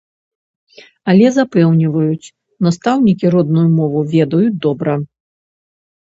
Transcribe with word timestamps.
Але 1.11 1.27
запэўніваюць, 1.33 2.31
настаўнікі 2.67 3.25
родную 3.35 3.67
мову 3.79 3.99
ведаюць 4.13 4.59
добра. 4.65 4.95